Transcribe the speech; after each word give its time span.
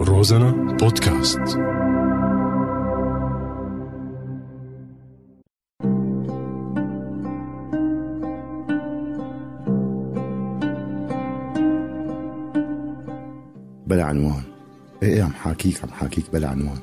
روزانا 0.00 0.76
بودكاست. 0.80 1.38
بلا 13.86 14.04
عنوان. 14.04 14.42
إيه 15.02 15.22
عم 15.22 15.32
حاكيك 15.32 15.84
عم 15.84 15.90
حاكيك 15.90 16.24
بلا 16.32 16.48
عنوان. 16.48 16.78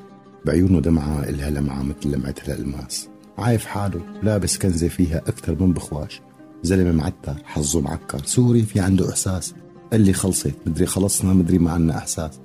بعيونه 0.46 0.80
دمعة 0.80 1.22
إلها 1.28 1.50
لمعة 1.50 1.82
مثل 1.82 2.10
لمعة 2.10 2.34
الألماس. 2.48 3.08
عايف 3.38 3.66
حاله 3.66 4.00
لابس 4.22 4.58
كنزة 4.58 4.88
فيها 4.88 5.18
أكتر 5.18 5.62
من 5.62 5.72
بخواش. 5.72 6.20
زلمة 6.62 6.92
معتر 6.92 7.34
حظه 7.44 7.80
معكر. 7.80 8.18
سوري 8.24 8.62
في 8.62 8.80
عنده 8.80 9.10
إحساس. 9.10 9.54
قال 9.92 10.00
لي 10.00 10.12
خلصت 10.12 10.54
مدري 10.66 10.86
خلصنا 10.86 11.32
مدري 11.32 11.58
ما 11.58 11.72
عنا 11.72 11.98
إحساس. 11.98 12.40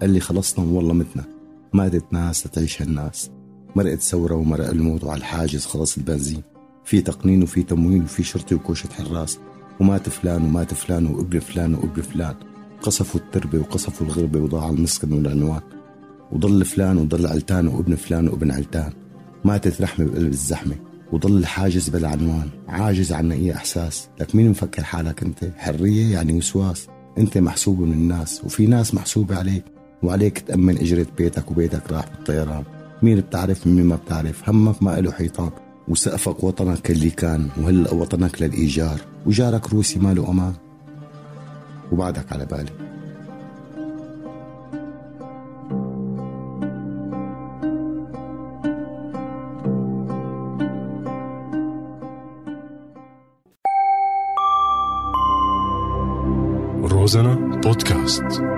قال 0.00 0.10
لي 0.10 0.20
خلصنا 0.20 0.64
والله 0.64 0.94
متنا. 0.94 1.24
ماتت 1.72 2.04
ناس 2.12 2.46
لتعيش 2.46 2.82
هالناس. 2.82 3.30
مرقت 3.76 4.00
ثورة 4.00 4.34
ومرق 4.34 4.68
الموت 4.68 5.04
وعلى 5.04 5.18
الحاجز 5.18 5.66
خلص 5.66 5.96
البنزين. 5.96 6.42
في 6.84 7.00
تقنين 7.00 7.42
وفي 7.42 7.62
تموين 7.62 8.02
وفي 8.02 8.22
شرطي 8.22 8.54
وكوشة 8.54 8.88
حراس. 8.92 9.38
ومات 9.80 10.08
فلان 10.08 10.44
ومات 10.44 10.74
فلان 10.74 11.06
وابن 11.06 11.38
فلان 11.38 11.74
وابن 11.74 12.02
فلان. 12.02 12.34
قصفوا 12.82 13.20
التربة 13.20 13.58
وقصفوا 13.58 14.06
الغربة 14.06 14.40
وضاع 14.40 14.68
المسكن 14.68 15.12
والعنوان. 15.12 15.60
وضل 16.32 16.64
فلان 16.64 16.98
وضل 16.98 17.26
علتان 17.26 17.68
وابن 17.68 17.94
فلان 17.94 18.28
وابن 18.28 18.50
علتان. 18.50 18.92
ماتت 19.44 19.82
رحمة 19.82 20.06
بقلب 20.06 20.32
الزحمة. 20.32 20.74
وضل 21.12 21.38
الحاجز 21.38 21.88
بلا 21.88 22.08
عنوان. 22.08 22.48
عاجز 22.68 23.12
عن 23.12 23.32
أي 23.32 23.54
إحساس. 23.54 24.08
لك 24.20 24.34
مين 24.34 24.50
مفكر 24.50 24.82
حالك 24.82 25.22
أنت؟ 25.22 25.50
حرية 25.56 26.12
يعني 26.12 26.32
وسواس. 26.32 26.86
أنت 27.18 27.38
محسوب 27.38 27.80
من 27.80 27.92
الناس. 27.92 28.44
وفي 28.44 28.66
ناس 28.66 28.94
محسوبة 28.94 29.36
عليك. 29.36 29.64
وعليك 30.02 30.38
تأمن 30.38 30.78
إجرة 30.78 31.06
بيتك 31.18 31.50
وبيتك 31.50 31.92
راح 31.92 32.08
بالطيران. 32.08 32.64
مين 33.02 33.20
بتعرف 33.20 33.66
مين 33.66 33.84
ما 33.86 33.96
بتعرف. 33.96 34.48
همك 34.48 34.82
ما 34.82 35.00
له 35.00 35.12
حيطان. 35.12 35.50
وسقفك 35.88 36.44
وطنك 36.44 36.90
اللي 36.90 37.10
كان 37.10 37.48
وهلأ 37.56 37.94
وطنك 37.94 38.42
للإيجار. 38.42 39.00
وجارك 39.26 39.72
روسي 39.72 39.98
ما 39.98 40.14
له 40.14 40.30
أمان. 40.30 40.52
وبعدك 41.92 42.32
على 42.32 42.46
بالي. 42.46 42.88
روزانا 56.88 57.60
بودكاست. 57.64 58.57